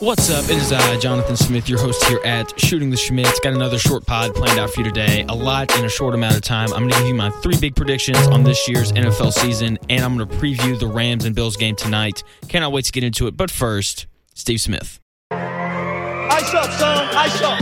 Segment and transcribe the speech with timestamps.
[0.00, 0.44] What's up?
[0.44, 3.38] It is I, Jonathan Smith, your host here at Shooting the Schmitz.
[3.40, 5.26] Got another short pod planned out for you today.
[5.28, 6.72] A lot in a short amount of time.
[6.72, 10.02] I'm going to give you my three big predictions on this year's NFL season, and
[10.02, 12.24] I'm going to preview the Rams and Bills game tonight.
[12.48, 13.36] Cannot wait to get into it.
[13.36, 15.00] But first, Steve Smith.
[15.32, 17.08] Ice up, son.
[17.14, 17.60] Ice up.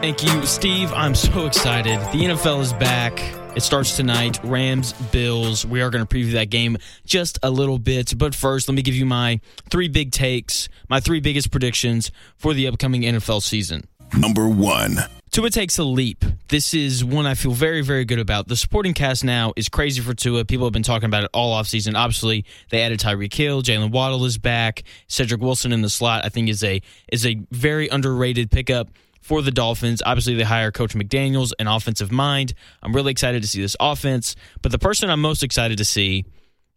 [0.00, 0.92] Thank you, Steve.
[0.92, 1.98] I'm so excited.
[2.12, 3.20] The NFL is back.
[3.56, 4.38] It starts tonight.
[4.44, 5.64] Rams, Bills.
[5.64, 8.12] We are going to preview that game just a little bit.
[8.18, 12.52] But first, let me give you my three big takes, my three biggest predictions for
[12.52, 13.88] the upcoming NFL season.
[14.14, 14.98] Number one.
[15.30, 16.22] Tua takes a leap.
[16.48, 18.46] This is one I feel very, very good about.
[18.46, 20.44] The supporting cast now is crazy for Tua.
[20.44, 21.94] People have been talking about it all offseason.
[21.94, 23.62] Obviously, they added Tyreek Hill.
[23.62, 24.82] Jaylen Waddle is back.
[25.08, 28.90] Cedrick Wilson in the slot, I think, is a is a very underrated pickup
[29.26, 30.02] for the Dolphins.
[30.06, 32.54] Obviously, they hire Coach McDaniels, an offensive mind.
[32.80, 34.36] I'm really excited to see this offense.
[34.62, 36.24] But the person I'm most excited to see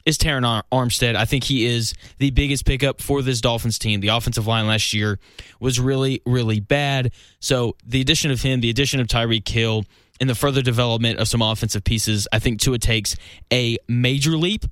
[0.04, 1.16] is Terron Armstead.
[1.16, 4.00] I think he is the biggest pickup for this Dolphins team.
[4.00, 5.20] The offensive line last year
[5.60, 7.12] was really, really bad.
[7.40, 9.86] So the addition of him, the addition of Tyreek Hill,
[10.20, 13.16] and the further development of some offensive pieces, I think Tua takes
[13.54, 14.66] a major leap.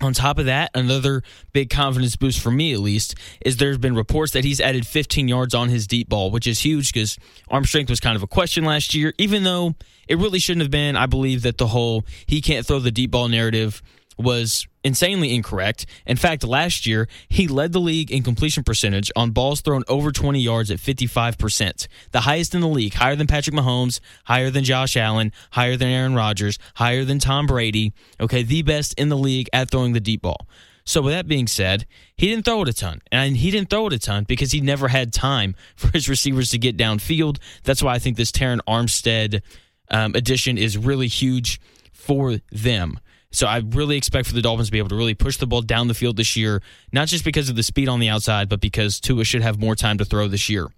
[0.00, 3.96] On top of that, another big confidence boost for me, at least, is there's been
[3.96, 7.18] reports that he's added 15 yards on his deep ball, which is huge because
[7.48, 9.74] arm strength was kind of a question last year, even though
[10.06, 10.96] it really shouldn't have been.
[10.96, 13.82] I believe that the whole he can't throw the deep ball narrative
[14.18, 15.86] was insanely incorrect.
[16.06, 20.10] In fact, last year, he led the league in completion percentage on balls thrown over
[20.10, 24.64] 20 yards at 55%, the highest in the league, higher than Patrick Mahomes, higher than
[24.64, 27.92] Josh Allen, higher than Aaron Rodgers, higher than Tom Brady.
[28.20, 30.48] Okay, the best in the league at throwing the deep ball.
[30.88, 31.84] So, with that being said,
[32.16, 33.02] he didn't throw it a ton.
[33.12, 36.50] And he didn't throw it a ton because he never had time for his receivers
[36.52, 37.38] to get downfield.
[37.62, 39.42] That's why I think this Terron Armstead
[39.90, 41.60] um, addition is really huge
[41.92, 42.98] for them.
[43.30, 45.60] So I really expect for the Dolphins to be able to really push the ball
[45.60, 46.62] down the field this year,
[46.92, 49.74] not just because of the speed on the outside, but because Tua should have more
[49.74, 50.68] time to throw this year.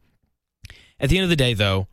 [0.99, 1.87] At the end of the day, though,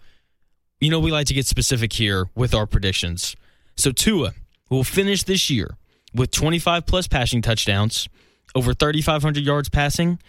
[0.79, 3.35] you know we like to get specific here with our predictions.
[3.75, 4.33] So Tua
[4.69, 5.77] will finish this year
[6.13, 8.09] with 25 plus passing touchdowns,
[8.55, 10.19] over 3,500 yards passing,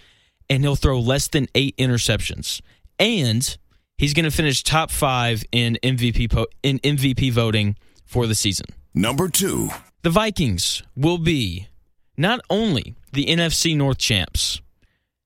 [0.51, 2.61] and he'll throw less than eight interceptions.
[2.99, 3.57] And
[3.97, 8.67] he's going to finish top five in MVP po- in MVP voting for the season.
[8.95, 9.71] Number two.
[10.03, 11.69] The Vikings will be
[12.17, 14.61] not only the NFC North champs,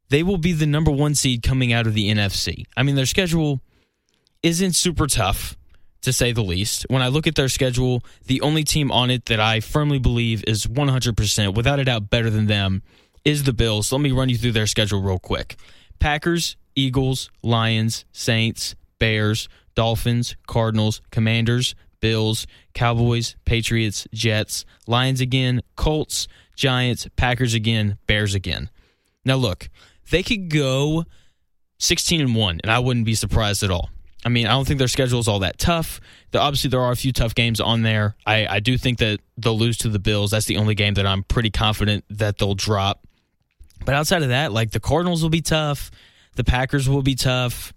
[0.09, 2.65] they will be the number one seed coming out of the NFC.
[2.77, 3.61] I mean, their schedule
[4.43, 5.57] isn't super tough,
[6.03, 6.85] to say the least.
[6.89, 10.45] When I look at their schedule, the only team on it that I firmly believe
[10.47, 12.83] is 100%, without a doubt, better than them
[13.25, 13.93] is the Bills.
[13.93, 15.57] Let me run you through their schedule real quick
[15.99, 26.29] Packers, Eagles, Lions, Saints, Bears, Dolphins, Cardinals, Commanders, Bills, Cowboys, Patriots, Jets, Lions again, Colts,
[26.55, 28.69] Giants, Packers again, Bears again.
[29.25, 29.71] Now look,
[30.11, 31.07] they could go
[31.79, 33.89] 16 and 1 and I wouldn't be surprised at all.
[34.25, 36.01] I mean, I don't think their schedule is all that tough.
[36.35, 38.15] obviously, there are a few tough games on there.
[38.25, 40.31] I, I do think that they'll lose to the Bills.
[40.31, 43.05] That's the only game that I'm pretty confident that they'll drop.
[43.85, 45.91] But outside of that, like the Cardinals will be tough,
[46.37, 47.73] the Packers will be tough,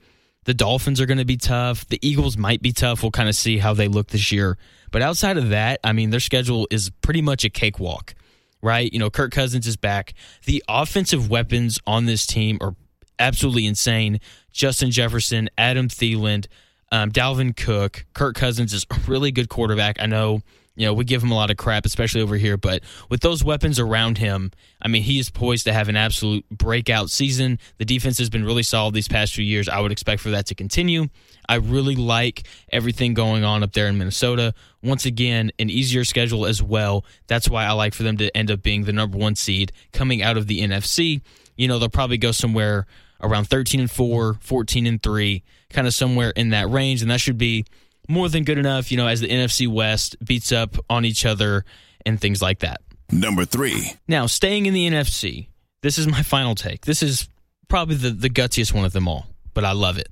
[0.46, 3.04] the Dolphins are going to be tough, the Eagles might be tough.
[3.04, 4.58] We'll kind of see how they look this year.
[4.92, 8.16] But outside of that, I mean, their schedule is pretty much a cakewalk,
[8.62, 8.92] right?
[8.92, 10.14] You know, Kirk Cousins is back.
[10.46, 12.76] The offensive weapons on this team are
[13.20, 14.20] absolutely insane.
[14.52, 16.46] Justin Jefferson, Adam Thielen,
[16.92, 19.98] um, Dalvin Cook, Kirk Cousins is a really good quarterback.
[20.00, 20.42] I know,
[20.76, 23.44] you know, we give him a lot of crap, especially over here, but with those
[23.44, 24.52] weapons around him,
[24.82, 27.60] I mean, he is poised to have an absolute breakout season.
[27.78, 29.68] The defense has been really solid these past few years.
[29.70, 31.08] I would expect for that to continue.
[31.48, 34.54] I really like everything going on up there in Minnesota.
[34.84, 37.06] Once again, an easier schedule as well.
[37.28, 40.22] That's why I like for them to end up being the number one seed coming
[40.22, 41.22] out of the NFC.
[41.56, 42.86] You know, they'll probably go somewhere
[43.22, 45.44] around 13 and 4, 14 and 3,
[45.76, 47.02] kind of somewhere in that range.
[47.02, 47.66] And that should be
[48.10, 51.66] more than good enough, you know, as the NFC West beats up on each other
[52.06, 52.82] and things like that.
[53.12, 53.92] Number three.
[54.08, 55.50] Now, staying in the NFC,
[55.82, 56.86] this is my final take.
[56.86, 57.30] This is
[57.68, 60.08] probably the, the gutsiest one of them all, but I love it.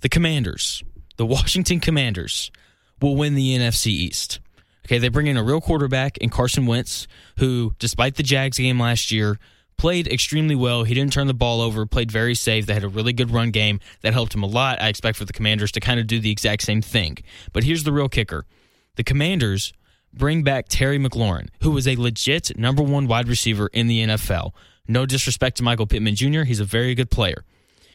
[0.00, 0.84] The Commanders,
[1.16, 2.52] the Washington Commanders,
[3.00, 4.40] will win the NFC East.
[4.86, 7.06] Okay, they bring in a real quarterback in Carson Wentz,
[7.38, 9.38] who, despite the Jags game last year,
[9.78, 10.84] played extremely well.
[10.84, 12.66] He didn't turn the ball over, played very safe.
[12.66, 14.82] They had a really good run game that helped him a lot.
[14.82, 17.18] I expect for the Commanders to kind of do the exact same thing.
[17.52, 18.44] But here's the real kicker
[18.96, 19.72] the Commanders
[20.12, 24.52] bring back Terry McLaurin, who was a legit number one wide receiver in the NFL.
[24.88, 27.44] No disrespect to Michael Pittman Jr., he's a very good player.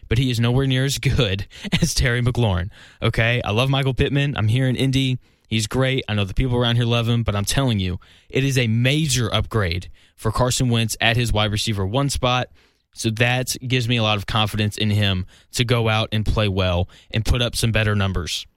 [0.08, 1.48] But he is nowhere near as good
[1.82, 2.70] as Terry McLaurin.
[3.02, 3.42] Okay.
[3.42, 4.38] I love Michael Pittman.
[4.38, 5.18] I'm here in Indy.
[5.54, 6.04] He's great.
[6.10, 8.66] I know the people around here love him, but I'm telling you, it is a
[8.66, 12.48] major upgrade for Carson Wentz at his wide receiver one spot.
[12.96, 16.48] So that gives me a lot of confidence in him to go out and play
[16.48, 18.48] well and put up some better numbers.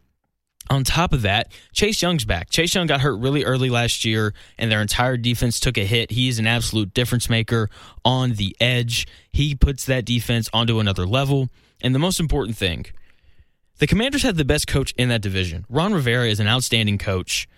[0.70, 2.48] On top of that, Chase Young's back.
[2.48, 6.12] Chase Young got hurt really early last year, and their entire defense took a hit.
[6.12, 7.68] He's an absolute difference maker
[8.06, 9.06] on the edge.
[9.30, 11.50] He puts that defense onto another level.
[11.82, 12.86] And the most important thing,
[13.78, 15.64] the Commanders have the best coach in that division.
[15.68, 17.48] Ron Rivera is an outstanding coach,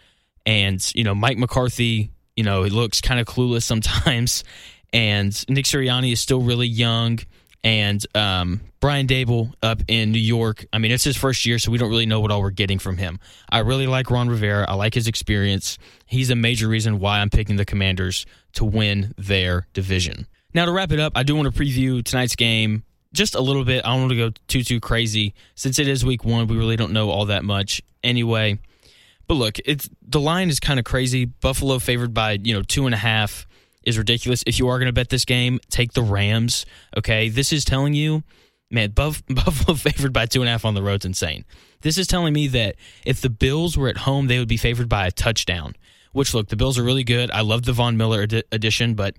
[0.47, 2.11] and you know Mike McCarthy.
[2.37, 4.45] You know he looks kind of clueless sometimes,
[4.93, 7.19] and Nick Sirianni is still really young
[7.65, 10.65] and um, Brian Daboll up in New York.
[10.73, 12.79] I mean, it's his first year, so we don't really know what all we're getting
[12.79, 13.19] from him.
[13.51, 14.65] I really like Ron Rivera.
[14.69, 15.79] I like his experience.
[16.07, 20.27] He's a major reason why I'm picking the Commanders to win their division.
[20.55, 23.65] Now, to wrap it up, I do want to preview tonight's game just a little
[23.65, 23.85] bit.
[23.85, 26.47] I don't want to go too too crazy since it is week one.
[26.47, 28.59] We really don't know all that much anyway.
[29.27, 31.27] But look, it's the line is kind of crazy.
[31.27, 33.47] Buffalo favored by you know two and a half
[33.83, 34.43] is ridiculous.
[34.47, 36.67] If you are going to bet this game, take the Rams.
[36.97, 38.23] Okay, this is telling you,
[38.71, 41.45] man, Buff- Buffalo favored by two and a half on the road's insane.
[41.83, 44.89] This is telling me that if the Bills were at home, they would be favored
[44.89, 45.77] by a touchdown.
[46.13, 47.31] Which look, the Bills are really good.
[47.31, 49.15] I love the Von Miller edi- addition, but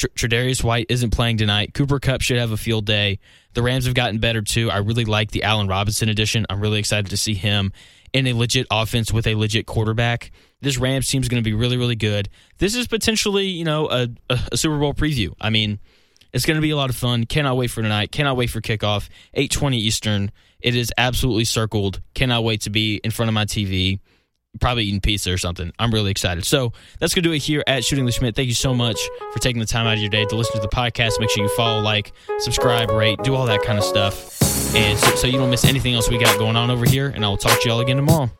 [0.00, 1.74] Tr- Tre'Davious White isn't playing tonight.
[1.74, 3.18] Cooper Kupp should have a field day.
[3.52, 4.70] The Rams have gotten better too.
[4.70, 6.46] I really like the Allen Robinson addition.
[6.48, 7.72] I'm really excited to see him
[8.14, 10.32] in a legit offense with a legit quarterback.
[10.62, 12.30] This Rams team is going to be really, really good.
[12.58, 14.08] This is potentially, you know, a,
[14.50, 15.34] a Super Bowl preview.
[15.38, 15.78] I mean,
[16.32, 17.24] it's going to be a lot of fun.
[17.26, 18.10] Cannot wait for tonight.
[18.10, 19.08] Cannot wait for kickoff.
[19.36, 20.32] 8:20 Eastern.
[20.60, 22.00] It is absolutely circled.
[22.14, 24.00] Cannot wait to be in front of my TV.
[24.58, 25.72] Probably eating pizza or something.
[25.78, 26.44] I'm really excited.
[26.44, 28.34] So that's going to do it here at Shooting the Schmidt.
[28.34, 28.98] Thank you so much
[29.32, 31.20] for taking the time out of your day to listen to the podcast.
[31.20, 34.40] Make sure you follow, like, subscribe, rate, do all that kind of stuff.
[34.74, 37.08] And so, so you don't miss anything else we got going on over here.
[37.08, 38.30] And I will talk to y'all again tomorrow.